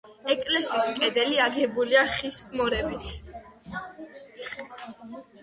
[0.35, 3.13] ეკლესიის კედლები აგებულია ხის მორებით.